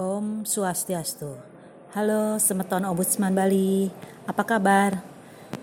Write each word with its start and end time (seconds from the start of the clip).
Om 0.00 0.48
Swastiastu. 0.48 1.36
Halo, 1.92 2.40
Semeton 2.40 2.88
Ombudsman 2.88 3.36
Bali. 3.36 3.92
Apa 4.24 4.40
kabar? 4.40 5.04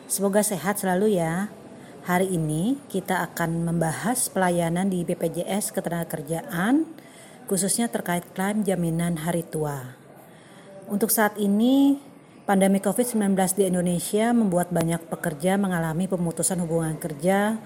Semoga 0.06 0.46
sehat 0.46 0.78
selalu 0.78 1.18
ya. 1.18 1.50
Hari 2.06 2.38
ini 2.38 2.78
kita 2.94 3.26
akan 3.26 3.66
membahas 3.66 4.30
pelayanan 4.30 4.94
di 4.94 5.02
BPJS 5.02 5.74
Ketenagakerjaan 5.74 6.86
khususnya 7.50 7.90
terkait 7.90 8.22
klaim 8.38 8.62
jaminan 8.62 9.18
hari 9.26 9.42
tua. 9.42 9.98
Untuk 10.86 11.10
saat 11.10 11.34
ini, 11.42 11.98
pandemi 12.46 12.78
COVID-19 12.78 13.34
di 13.58 13.66
Indonesia 13.66 14.30
membuat 14.30 14.70
banyak 14.70 15.10
pekerja 15.10 15.58
mengalami 15.58 16.06
pemutusan 16.06 16.62
hubungan 16.62 17.02
kerja 17.02 17.58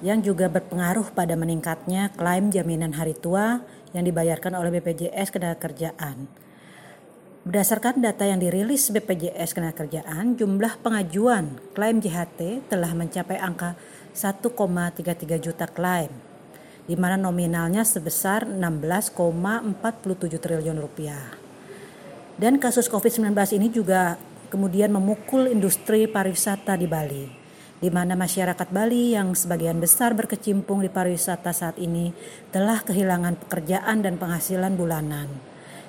yang 0.00 0.24
juga 0.24 0.48
berpengaruh 0.48 1.12
pada 1.12 1.36
meningkatnya 1.36 2.08
klaim 2.16 2.48
jaminan 2.48 2.96
hari 2.96 3.12
tua 3.12 3.60
yang 3.94 4.02
dibayarkan 4.02 4.58
oleh 4.58 4.74
BPJS 4.74 5.30
Ketenagakerjaan. 5.30 6.26
Berdasarkan 7.46 8.02
data 8.02 8.26
yang 8.26 8.42
dirilis 8.42 8.90
BPJS 8.90 9.54
Ketenagakerjaan, 9.54 10.34
jumlah 10.34 10.82
pengajuan 10.82 11.62
klaim 11.72 12.02
JHT 12.02 12.66
telah 12.66 12.90
mencapai 12.90 13.38
angka 13.38 13.78
1,33 14.10 15.38
juta 15.38 15.70
klaim, 15.70 16.10
di 16.90 16.98
mana 16.98 17.14
nominalnya 17.14 17.86
sebesar 17.86 18.44
16,47 18.50 20.42
triliun 20.42 20.78
rupiah. 20.82 21.38
Dan 22.34 22.58
kasus 22.58 22.90
COVID-19 22.90 23.30
ini 23.54 23.70
juga 23.70 24.18
kemudian 24.50 24.90
memukul 24.90 25.46
industri 25.46 26.10
pariwisata 26.10 26.74
di 26.74 26.90
Bali 26.90 27.43
di 27.82 27.90
mana 27.90 28.14
masyarakat 28.14 28.68
Bali 28.70 29.18
yang 29.18 29.34
sebagian 29.34 29.82
besar 29.82 30.14
berkecimpung 30.14 30.80
di 30.80 30.90
pariwisata 30.90 31.50
saat 31.50 31.76
ini 31.82 32.14
telah 32.54 32.82
kehilangan 32.86 33.34
pekerjaan 33.46 34.02
dan 34.04 34.14
penghasilan 34.16 34.78
bulanan, 34.78 35.26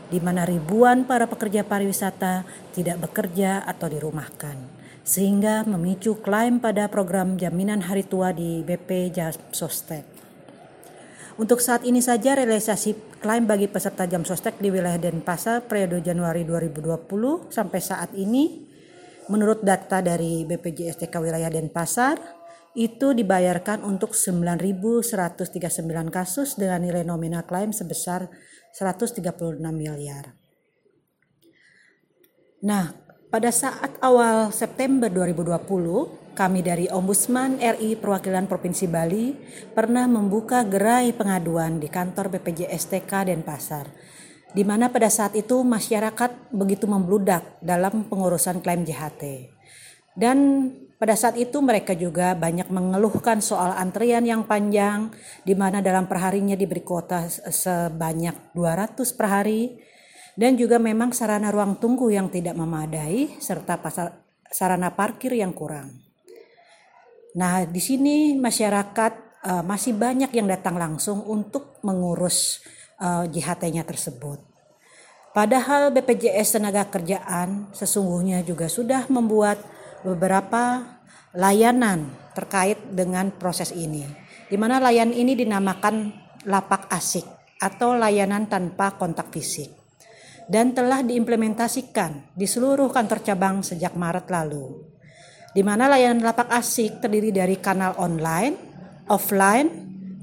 di 0.09 0.17
mana 0.17 0.45
ribuan 0.45 1.05
para 1.05 1.29
pekerja 1.29 1.61
pariwisata 1.61 2.45
tidak 2.73 3.09
bekerja 3.09 3.61
atau 3.63 3.85
dirumahkan, 3.85 4.57
sehingga 5.05 5.61
memicu 5.69 6.17
klaim 6.25 6.57
pada 6.57 6.89
program 6.89 7.37
jaminan 7.37 7.85
hari 7.85 8.01
tua 8.01 8.33
di 8.33 8.65
BP 8.65 9.13
Jamsostek. 9.13 10.15
Untuk 11.35 11.59
saat 11.59 11.83
ini 11.83 11.99
saja 11.99 12.31
realisasi 12.31 13.19
klaim 13.19 13.43
bagi 13.43 13.67
peserta 13.67 14.07
Jamsostek 14.07 14.55
di 14.55 14.71
wilayah 14.71 14.95
Denpasar 14.95 15.67
periode 15.67 15.99
Januari 15.99 16.47
2020 16.47 17.51
sampai 17.51 17.79
saat 17.83 18.15
ini 18.15 18.64
Menurut 19.25 19.65
data 19.65 20.05
dari 20.05 20.45
BPJS 20.45 21.01
TK 21.01 21.13
Wilayah 21.17 21.49
Denpasar, 21.49 22.17
itu 22.75 23.15
dibayarkan 23.15 23.81
untuk 23.87 24.11
9.139 24.11 25.47
kasus 26.11 26.59
dengan 26.59 26.83
nilai 26.83 27.07
nominal 27.07 27.47
klaim 27.47 27.71
sebesar 27.71 28.27
136 28.75 29.23
miliar. 29.71 30.35
Nah, 32.67 32.91
pada 33.31 33.49
saat 33.49 33.95
awal 34.03 34.51
September 34.51 35.07
2020, 35.07 36.35
kami 36.35 36.59
dari 36.59 36.91
Ombudsman 36.91 37.63
RI 37.63 37.95
Perwakilan 37.95 38.45
Provinsi 38.45 38.91
Bali 38.91 39.31
pernah 39.71 40.03
membuka 40.03 40.67
gerai 40.67 41.15
pengaduan 41.15 41.79
di 41.79 41.87
kantor 41.87 42.27
BPJS 42.35 42.91
TK 42.91 43.31
Denpasar 43.31 43.87
di 44.55 44.63
mana 44.63 44.87
pada 44.87 45.11
saat 45.11 45.35
itu 45.35 45.61
masyarakat 45.67 46.55
begitu 46.55 46.87
membludak 46.87 47.59
dalam 47.59 48.07
pengurusan 48.07 48.63
klaim 48.63 48.87
JHT. 48.87 49.51
Dan 50.15 50.71
pada 50.95 51.19
saat 51.19 51.35
itu 51.35 51.59
mereka 51.59 51.91
juga 51.91 52.31
banyak 52.39 52.71
mengeluhkan 52.71 53.43
soal 53.43 53.75
antrian 53.75 54.23
yang 54.23 54.47
panjang 54.47 55.11
di 55.43 55.51
mana 55.51 55.83
dalam 55.83 56.07
perharinya 56.07 56.55
diberi 56.55 56.87
kuota 56.87 57.27
sebanyak 57.27 58.55
200 58.55 58.95
per 59.19 59.27
hari 59.27 59.75
dan 60.39 60.55
juga 60.55 60.79
memang 60.79 61.11
sarana 61.11 61.51
ruang 61.51 61.75
tunggu 61.83 62.07
yang 62.15 62.31
tidak 62.31 62.55
memadai 62.55 63.35
serta 63.43 63.75
pasar, 63.83 64.23
sarana 64.47 64.95
parkir 64.95 65.35
yang 65.35 65.51
kurang. 65.51 65.99
Nah, 67.35 67.67
di 67.67 67.83
sini 67.83 68.39
masyarakat 68.39 69.13
uh, 69.43 69.63
masih 69.67 69.99
banyak 69.99 70.31
yang 70.31 70.47
datang 70.47 70.79
langsung 70.79 71.27
untuk 71.27 71.83
mengurus 71.83 72.63
uh, 72.99 73.23
eh, 73.25 73.35
JHT-nya 73.35 73.83
tersebut. 73.83 74.39
Padahal 75.35 75.91
BPJS 75.91 76.55
Tenaga 76.55 76.87
Kerjaan 76.87 77.67
sesungguhnya 77.75 78.39
juga 78.47 78.71
sudah 78.71 79.03
membuat 79.11 79.59
beberapa 79.99 80.95
layanan 81.35 82.07
terkait 82.31 82.79
dengan 82.95 83.35
proses 83.35 83.75
ini. 83.75 84.07
Di 84.47 84.55
mana 84.55 84.79
layanan 84.79 85.11
ini 85.11 85.35
dinamakan 85.35 86.15
lapak 86.47 86.87
asik 86.87 87.27
atau 87.59 87.99
layanan 87.99 88.47
tanpa 88.47 88.95
kontak 88.95 89.33
fisik 89.33 89.67
dan 90.47 90.71
telah 90.71 91.01
diimplementasikan 91.01 92.31
di 92.37 92.45
seluruh 92.47 92.87
kantor 92.93 93.19
cabang 93.19 93.59
sejak 93.59 93.91
Maret 93.97 94.31
lalu. 94.31 94.87
Di 95.51 95.63
mana 95.67 95.91
layanan 95.91 96.23
lapak 96.23 96.47
asik 96.47 97.03
terdiri 97.03 97.35
dari 97.35 97.59
kanal 97.59 97.99
online, 97.99 98.55
offline, 99.11 99.67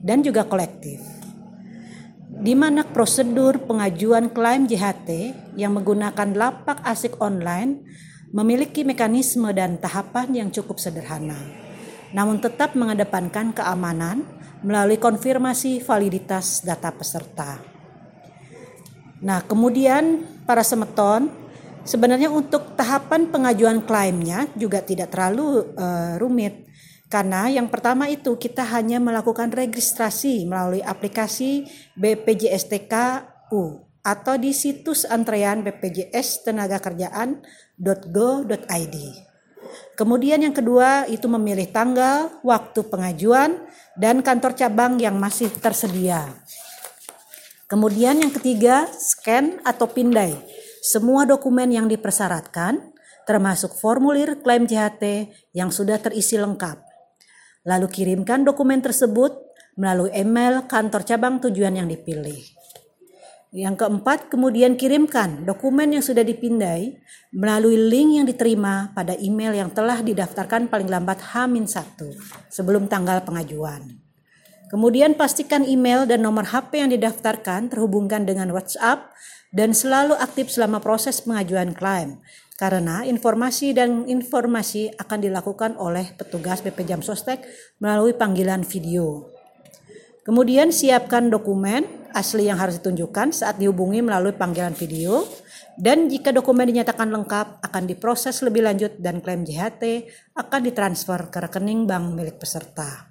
dan 0.01 0.25
juga 0.25 0.49
kolektif 0.49 1.22
di 2.43 2.59
mana 2.59 2.83
prosedur 2.83 3.63
pengajuan 3.71 4.27
klaim 4.35 4.67
JHT 4.67 5.31
yang 5.55 5.79
menggunakan 5.79 6.35
lapak 6.35 6.83
asik 6.83 7.23
online 7.23 7.87
memiliki 8.35 8.83
mekanisme 8.83 9.47
dan 9.55 9.79
tahapan 9.79 10.35
yang 10.35 10.49
cukup 10.51 10.83
sederhana, 10.83 11.39
namun 12.11 12.43
tetap 12.43 12.75
mengedepankan 12.75 13.55
keamanan 13.55 14.27
melalui 14.67 14.99
konfirmasi 14.99 15.79
validitas 15.87 16.67
data 16.67 16.91
peserta. 16.91 17.63
Nah, 19.23 19.39
kemudian 19.47 20.27
para 20.43 20.67
semeton, 20.67 21.31
sebenarnya 21.87 22.27
untuk 22.27 22.75
tahapan 22.75 23.31
pengajuan 23.31 23.87
klaimnya 23.87 24.51
juga 24.59 24.83
tidak 24.83 25.15
terlalu 25.15 25.71
uh, 25.79 26.19
rumit 26.19 26.67
karena 27.13 27.45
yang 27.53 27.69
pertama 27.69 28.09
itu 28.09 28.41
kita 28.41 28.65
hanya 28.73 28.97
melakukan 28.97 29.53
registrasi 29.53 30.49
melalui 30.49 30.81
aplikasi 30.81 31.69
BPJSTKU 31.93 33.65
atau 34.01 34.35
di 34.41 34.57
situs 34.57 35.05
antrean 35.05 35.61
BPJS 35.61 36.49
Tenaga 36.49 36.81
Kerjaan.go.id. 36.81 37.37
Kemudian 39.93 40.41
yang 40.41 40.57
kedua 40.57 41.05
itu 41.05 41.29
memilih 41.29 41.69
tanggal, 41.69 42.33
waktu 42.41 42.81
pengajuan, 42.81 43.61
dan 43.93 44.25
kantor 44.25 44.57
cabang 44.57 44.97
yang 44.97 45.21
masih 45.21 45.53
tersedia. 45.53 46.33
Kemudian 47.69 48.25
yang 48.25 48.33
ketiga, 48.33 48.89
scan 48.89 49.61
atau 49.69 49.85
pindai 49.85 50.33
semua 50.81 51.29
dokumen 51.29 51.69
yang 51.69 51.93
dipersyaratkan, 51.93 52.81
termasuk 53.29 53.77
formulir 53.77 54.41
klaim 54.41 54.65
JHT 54.65 55.29
yang 55.53 55.69
sudah 55.69 56.01
terisi 56.01 56.41
lengkap 56.41 56.92
Lalu 57.63 57.87
kirimkan 57.91 58.43
dokumen 58.43 58.83
tersebut 58.83 59.39
melalui 59.79 60.11
email 60.13 60.67
kantor 60.67 61.07
cabang 61.07 61.39
tujuan 61.39 61.79
yang 61.79 61.89
dipilih. 61.89 62.43
Yang 63.53 63.85
keempat, 63.85 64.33
kemudian 64.33 64.81
kirimkan 64.81 65.45
dokumen 65.45 65.93
yang 65.93 66.01
sudah 66.01 66.25
dipindai 66.25 66.97
melalui 67.37 67.77
link 67.77 68.17
yang 68.17 68.25
diterima 68.25 68.97
pada 68.97 69.13
email 69.21 69.53
yang 69.53 69.69
telah 69.69 70.01
didaftarkan 70.01 70.73
paling 70.73 70.89
lambat 70.89 71.21
H-1 71.21 72.01
sebelum 72.49 72.89
tanggal 72.89 73.21
pengajuan. 73.29 74.01
Kemudian 74.73 75.21
pastikan 75.21 75.69
email 75.69 76.09
dan 76.09 76.25
nomor 76.25 76.49
HP 76.49 76.81
yang 76.81 76.89
didaftarkan 76.97 77.69
terhubungkan 77.69 78.25
dengan 78.25 78.49
WhatsApp 78.57 79.13
dan 79.53 79.77
selalu 79.77 80.17
aktif 80.17 80.49
selama 80.49 80.81
proses 80.81 81.21
pengajuan 81.21 81.77
klaim 81.77 82.25
karena 82.63 83.03
informasi 83.03 83.75
dan 83.75 84.07
informasi 84.07 84.95
akan 84.95 85.19
dilakukan 85.19 85.75
oleh 85.83 86.15
petugas 86.15 86.63
BP 86.63 86.87
Jam 86.87 87.03
Sostek 87.03 87.43
melalui 87.83 88.15
panggilan 88.15 88.63
video. 88.63 89.27
Kemudian 90.23 90.71
siapkan 90.71 91.27
dokumen 91.27 91.83
asli 92.15 92.47
yang 92.47 92.63
harus 92.63 92.79
ditunjukkan 92.79 93.35
saat 93.35 93.59
dihubungi 93.59 94.07
melalui 94.07 94.31
panggilan 94.39 94.79
video 94.79 95.27
dan 95.75 96.07
jika 96.07 96.31
dokumen 96.31 96.71
dinyatakan 96.71 97.11
lengkap 97.11 97.67
akan 97.67 97.83
diproses 97.83 98.39
lebih 98.47 98.63
lanjut 98.63 98.95
dan 99.03 99.19
klaim 99.19 99.43
JHT 99.43 100.07
akan 100.39 100.61
ditransfer 100.63 101.35
ke 101.35 101.43
rekening 101.43 101.91
bank 101.91 102.15
milik 102.15 102.39
peserta. 102.39 103.11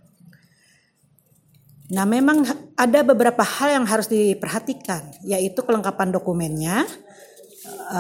Nah, 1.91 2.07
memang 2.07 2.47
ada 2.79 3.03
beberapa 3.03 3.43
hal 3.43 3.75
yang 3.75 3.83
harus 3.83 4.07
diperhatikan, 4.07 5.11
yaitu 5.27 5.59
kelengkapan 5.59 6.07
dokumennya, 6.15 6.87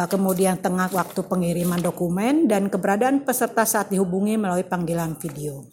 kemudian 0.09 0.57
tengah 0.57 0.89
waktu 0.89 1.21
pengiriman 1.25 1.77
dokumen 1.77 2.49
dan 2.49 2.67
keberadaan 2.71 3.21
peserta 3.21 3.61
saat 3.65 3.93
dihubungi 3.93 4.37
melalui 4.37 4.65
panggilan 4.65 5.17
video. 5.17 5.65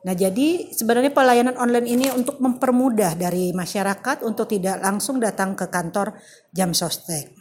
Nah, 0.00 0.16
jadi 0.16 0.72
sebenarnya 0.72 1.12
pelayanan 1.12 1.60
online 1.60 1.88
ini 1.90 2.06
untuk 2.08 2.40
mempermudah 2.40 3.20
dari 3.20 3.52
masyarakat 3.52 4.24
untuk 4.24 4.48
tidak 4.48 4.80
langsung 4.80 5.20
datang 5.20 5.52
ke 5.52 5.68
kantor 5.68 6.16
jam 6.56 6.72
sostek. 6.72 7.36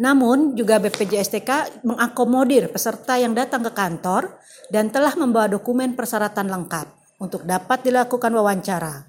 Namun 0.00 0.58
juga 0.58 0.82
BPJSTK 0.82 1.84
mengakomodir 1.86 2.72
peserta 2.72 3.14
yang 3.20 3.36
datang 3.36 3.62
ke 3.62 3.70
kantor 3.76 4.40
dan 4.72 4.90
telah 4.90 5.14
membawa 5.14 5.46
dokumen 5.46 5.94
persyaratan 5.94 6.50
lengkap 6.50 6.86
untuk 7.22 7.46
dapat 7.46 7.86
dilakukan 7.86 8.32
wawancara 8.34 9.06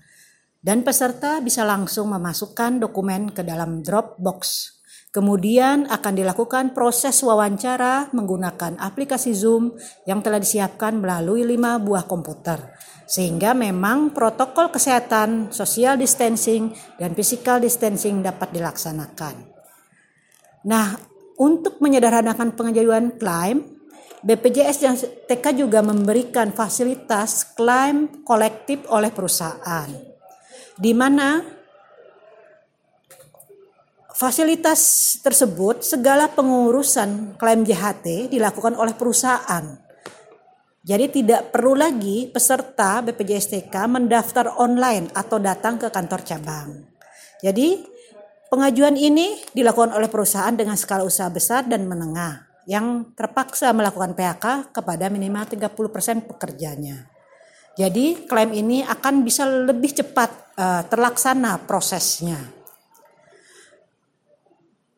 dan 0.62 0.86
peserta 0.86 1.42
bisa 1.42 1.66
langsung 1.66 2.14
memasukkan 2.14 2.82
dokumen 2.82 3.34
ke 3.34 3.42
dalam 3.42 3.82
Dropbox. 3.82 4.74
Kemudian 5.16 5.88
akan 5.88 6.12
dilakukan 6.12 6.76
proses 6.76 7.24
wawancara 7.24 8.12
menggunakan 8.12 8.76
aplikasi 8.76 9.32
Zoom 9.32 9.72
yang 10.04 10.20
telah 10.20 10.44
disiapkan 10.44 11.00
melalui 11.00 11.48
lima 11.48 11.80
buah 11.80 12.04
komputer. 12.04 12.60
Sehingga 13.08 13.56
memang 13.56 14.12
protokol 14.12 14.76
kesehatan, 14.76 15.56
social 15.56 15.96
distancing, 15.96 16.76
dan 17.00 17.16
physical 17.16 17.64
distancing 17.64 18.20
dapat 18.20 18.60
dilaksanakan. 18.60 19.40
Nah, 20.68 21.00
untuk 21.40 21.80
menyederhanakan 21.80 22.52
pengajuan 22.52 23.16
klaim, 23.16 23.64
BPJS 24.20 24.78
dan 24.84 25.00
TK 25.00 25.64
juga 25.64 25.80
memberikan 25.80 26.52
fasilitas 26.52 27.56
klaim 27.56 28.20
kolektif 28.28 28.84
oleh 28.92 29.16
perusahaan. 29.16 29.88
Di 30.76 30.92
mana 30.92 31.55
Fasilitas 34.16 34.80
tersebut 35.20 35.84
segala 35.84 36.32
pengurusan 36.32 37.36
klaim 37.36 37.68
JHT 37.68 38.32
dilakukan 38.32 38.80
oleh 38.80 38.96
perusahaan. 38.96 39.76
Jadi 40.88 41.20
tidak 41.20 41.52
perlu 41.52 41.76
lagi 41.76 42.32
peserta 42.32 43.04
BPJS 43.04 43.52
TK 43.52 43.76
mendaftar 43.92 44.56
online 44.56 45.12
atau 45.12 45.36
datang 45.36 45.76
ke 45.76 45.92
kantor 45.92 46.24
cabang. 46.24 46.80
Jadi 47.44 47.84
pengajuan 48.48 48.96
ini 48.96 49.36
dilakukan 49.52 49.92
oleh 49.92 50.08
perusahaan 50.08 50.56
dengan 50.56 50.80
skala 50.80 51.04
usaha 51.04 51.28
besar 51.28 51.68
dan 51.68 51.84
menengah 51.84 52.48
yang 52.72 53.12
terpaksa 53.20 53.76
melakukan 53.76 54.16
PHK 54.16 54.72
kepada 54.72 55.12
minimal 55.12 55.44
30% 55.44 56.24
pekerjanya. 56.24 57.04
Jadi 57.76 58.24
klaim 58.24 58.56
ini 58.56 58.80
akan 58.80 59.28
bisa 59.28 59.44
lebih 59.44 59.92
cepat 59.92 60.56
uh, 60.56 60.88
terlaksana 60.88 61.68
prosesnya. 61.68 62.65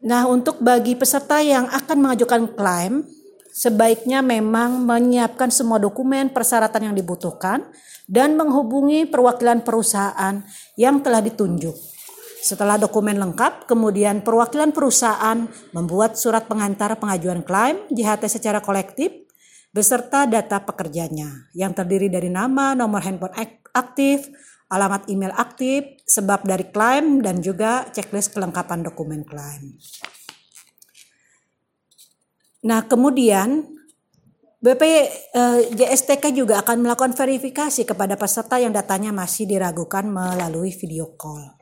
Nah, 0.08 0.24
untuk 0.24 0.64
bagi 0.64 0.96
peserta 0.96 1.44
yang 1.44 1.68
akan 1.68 1.98
mengajukan 2.00 2.56
klaim, 2.56 3.04
sebaiknya 3.52 4.24
memang 4.24 4.88
menyiapkan 4.88 5.52
semua 5.52 5.84
dokumen 5.84 6.32
persyaratan 6.32 6.88
yang 6.88 6.96
dibutuhkan 6.96 7.68
dan 8.08 8.40
menghubungi 8.40 9.04
perwakilan 9.04 9.68
perusahaan 9.68 10.40
yang 10.80 11.04
telah 11.04 11.20
ditunjuk. 11.20 11.76
Setelah 12.40 12.80
dokumen 12.80 13.20
lengkap, 13.20 13.68
kemudian 13.68 14.24
perwakilan 14.24 14.72
perusahaan 14.72 15.44
membuat 15.76 16.16
surat 16.16 16.48
pengantar 16.48 16.96
pengajuan 16.96 17.44
klaim 17.44 17.84
JHT 17.92 18.40
secara 18.40 18.64
kolektif 18.64 19.12
beserta 19.76 20.24
data 20.24 20.64
pekerjanya 20.64 21.52
yang 21.52 21.76
terdiri 21.76 22.08
dari 22.08 22.32
nama, 22.32 22.72
nomor 22.72 23.04
handphone 23.04 23.36
aktif, 23.76 24.32
alamat 24.68 25.08
email 25.08 25.32
aktif, 25.36 26.04
sebab 26.04 26.44
dari 26.44 26.68
klaim, 26.72 27.24
dan 27.24 27.40
juga 27.40 27.88
checklist 27.92 28.36
kelengkapan 28.36 28.84
dokumen 28.84 29.24
klaim. 29.24 29.80
Nah, 32.68 32.84
kemudian 32.84 33.64
BPJSTK 34.60 36.24
eh, 36.28 36.36
juga 36.36 36.60
akan 36.60 36.84
melakukan 36.84 37.14
verifikasi 37.16 37.88
kepada 37.88 38.20
peserta 38.20 38.60
yang 38.60 38.76
datanya 38.76 39.16
masih 39.16 39.48
diragukan 39.48 40.04
melalui 40.04 40.76
video 40.76 41.16
call. 41.16 41.56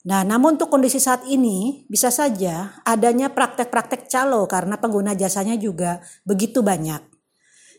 Nah, 0.00 0.24
namun 0.24 0.56
untuk 0.56 0.72
kondisi 0.72 0.96
saat 0.96 1.26
ini 1.28 1.84
bisa 1.90 2.08
saja 2.08 2.80
adanya 2.88 3.28
praktek-praktek 3.34 4.08
calo 4.08 4.48
karena 4.48 4.80
pengguna 4.80 5.12
jasanya 5.12 5.60
juga 5.60 6.00
begitu 6.24 6.64
banyak. 6.64 7.09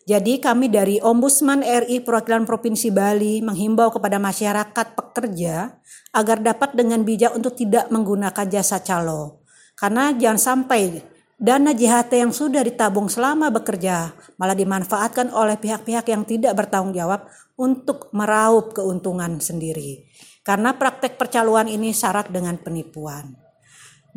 Jadi 0.01 0.41
kami 0.41 0.65
dari 0.65 0.97
Ombudsman 0.97 1.61
RI 1.61 2.01
Perwakilan 2.01 2.49
Provinsi 2.49 2.89
Bali 2.89 3.37
menghimbau 3.45 3.93
kepada 3.93 4.17
masyarakat 4.17 4.97
pekerja 4.97 5.77
agar 6.09 6.41
dapat 6.41 6.73
dengan 6.73 7.05
bijak 7.05 7.37
untuk 7.37 7.53
tidak 7.53 7.85
menggunakan 7.93 8.49
jasa 8.49 8.81
calo. 8.81 9.45
Karena 9.77 10.09
jangan 10.13 10.41
sampai 10.41 11.05
dana 11.37 11.73
JHT 11.73 12.11
yang 12.17 12.33
sudah 12.33 12.65
ditabung 12.65 13.09
selama 13.09 13.53
bekerja 13.53 14.13
malah 14.41 14.57
dimanfaatkan 14.57 15.33
oleh 15.33 15.57
pihak-pihak 15.61 16.05
yang 16.09 16.25
tidak 16.25 16.53
bertanggung 16.57 16.97
jawab 16.97 17.29
untuk 17.57 18.09
meraup 18.13 18.73
keuntungan 18.73 19.37
sendiri. 19.37 20.09
Karena 20.41 20.73
praktek 20.73 21.21
percaluan 21.21 21.69
ini 21.69 21.93
syarat 21.93 22.33
dengan 22.33 22.57
penipuan. 22.57 23.37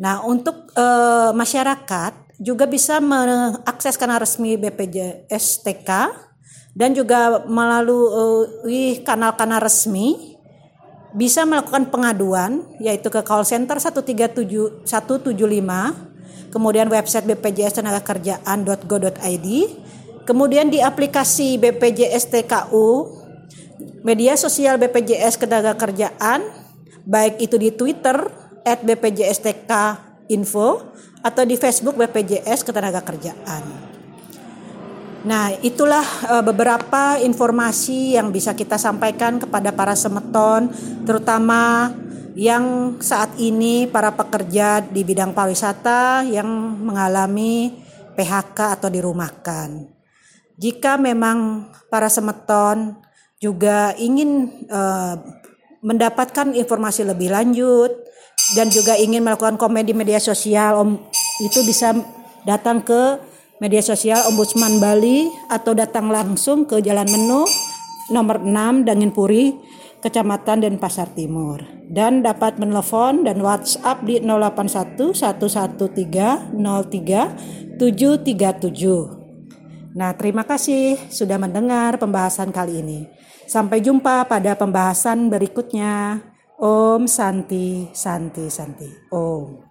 Nah, 0.01 0.25
untuk 0.25 0.73
e, 0.73 0.85
masyarakat 1.31 2.24
juga 2.39 2.67
bisa 2.67 2.99
mengakses 2.99 3.95
kanal 3.95 4.19
resmi 4.19 4.59
BPJS 4.59 5.63
TK 5.63 5.89
dan 6.75 6.91
juga 6.91 7.47
melalui 7.47 8.99
kanal-kanal 9.07 9.63
resmi 9.63 10.35
bisa 11.15 11.47
melakukan 11.47 11.87
pengaduan 11.87 12.67
yaitu 12.83 13.07
ke 13.07 13.23
call 13.23 13.47
center 13.47 13.79
137 13.79 14.83
175 14.83 16.51
kemudian 16.51 16.91
website 16.91 17.23
BPJS 17.23 17.79
tenaga 17.79 18.03
kerjaan.go.id 18.03 19.47
kemudian 20.27 20.67
di 20.67 20.83
aplikasi 20.83 21.55
BPJS 21.55 22.35
TKU 22.35 22.87
media 24.03 24.35
sosial 24.35 24.75
BPJS 24.75 25.39
tenaga 25.39 25.79
kerjaan 25.79 26.43
baik 27.07 27.39
itu 27.39 27.55
di 27.55 27.71
Twitter 27.71 28.27
at 28.67 28.83
BPJS 28.83 29.39
TK 29.39 29.71
info 30.27 30.91
atau 31.25 31.41
di 31.41 31.57
Facebook 31.57 31.97
BPJS 31.97 32.61
Ketenagakerjaan. 32.61 33.63
Nah, 35.25 35.57
itulah 35.65 36.05
uh, 36.29 36.45
beberapa 36.45 37.17
informasi 37.17 38.13
yang 38.13 38.29
bisa 38.29 38.53
kita 38.53 38.77
sampaikan 38.77 39.41
kepada 39.41 39.73
para 39.73 39.97
semeton, 39.97 40.69
terutama 41.01 41.89
yang 42.37 42.95
saat 43.01 43.33
ini 43.41 43.89
para 43.89 44.13
pekerja 44.13 44.85
di 44.85 45.01
bidang 45.01 45.33
pariwisata 45.33 46.29
yang 46.29 46.45
mengalami 46.77 47.73
PHK 48.13 48.77
atau 48.77 48.89
dirumahkan. 48.93 49.89
Jika 50.61 51.01
memang 51.01 51.71
para 51.89 52.05
semeton 52.05 53.01
juga 53.41 53.97
ingin 53.97 54.61
uh, 54.69 55.17
mendapatkan 55.81 56.53
informasi 56.53 57.01
lebih 57.01 57.33
lanjut 57.33 57.91
dan 58.53 58.69
juga 58.69 58.93
ingin 58.93 59.25
melakukan 59.25 59.57
komen 59.57 59.89
di 59.89 59.97
media 59.97 60.21
sosial, 60.21 61.01
itu 61.43 61.59
bisa 61.67 61.91
datang 62.47 62.79
ke 62.83 63.19
media 63.59 63.81
sosial 63.81 64.27
Ombudsman 64.29 64.79
Bali 64.79 65.29
atau 65.51 65.73
datang 65.75 66.09
langsung 66.11 66.65
ke 66.67 66.81
Jalan 66.83 67.07
Menu 67.07 67.45
nomor 68.11 68.39
6 68.43 68.83
Dangin 68.85 69.11
Puri, 69.11 69.53
Kecamatan 70.03 70.59
Denpasar 70.61 71.07
Timur 71.17 71.61
dan 71.89 72.21
dapat 72.25 72.59
menelpon 72.61 73.23
dan 73.25 73.41
WhatsApp 73.41 74.05
di 74.05 74.19
081 74.21 75.13
113 75.13 76.53
03 76.53 77.77
737. 77.77 79.25
Nah, 79.95 80.11
terima 80.19 80.43
kasih 80.43 80.99
sudah 81.07 81.39
mendengar 81.39 81.95
pembahasan 81.95 82.51
kali 82.51 82.83
ini. 82.83 83.07
Sampai 83.47 83.79
jumpa 83.79 84.27
pada 84.27 84.59
pembahasan 84.59 85.31
berikutnya. 85.31 86.19
Om 86.55 87.03
Santi 87.11 87.91
Santi 87.91 88.47
Santi. 88.47 88.87
Om. 89.11 89.64